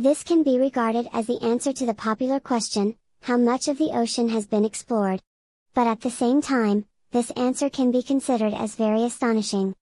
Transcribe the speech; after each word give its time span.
This 0.00 0.22
can 0.22 0.42
be 0.42 0.58
regarded 0.58 1.08
as 1.12 1.26
the 1.26 1.38
answer 1.42 1.74
to 1.74 1.84
the 1.84 1.92
popular 1.92 2.40
question, 2.40 2.96
how 3.20 3.36
much 3.36 3.68
of 3.68 3.76
the 3.76 3.90
ocean 3.92 4.30
has 4.30 4.46
been 4.46 4.64
explored? 4.64 5.20
But 5.74 5.86
at 5.88 6.00
the 6.00 6.08
same 6.08 6.40
time, 6.40 6.86
this 7.10 7.30
answer 7.32 7.68
can 7.68 7.90
be 7.90 8.02
considered 8.02 8.54
as 8.54 8.76
very 8.76 9.02
astonishing. 9.02 9.74